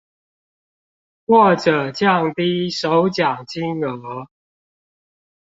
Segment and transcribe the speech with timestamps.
[1.27, 4.25] 或者降低首獎金額